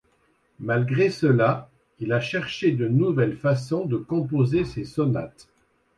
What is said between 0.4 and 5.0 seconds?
Malgré cela, il a cherché de nouvelles façons de composer ses